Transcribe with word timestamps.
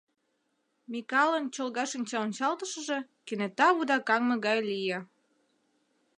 Микалын 0.91 1.45
чолга 1.55 1.85
шинчаончалтышыже 1.91 2.99
кенета 3.27 3.67
вудакаҥме 3.75 4.35
гай 4.45 4.59
лие... 4.69 4.99